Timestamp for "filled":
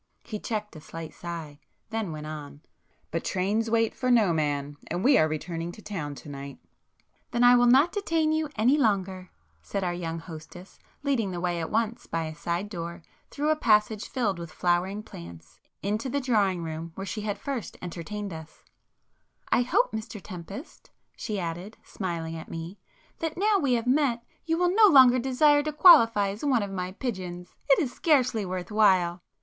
14.09-14.39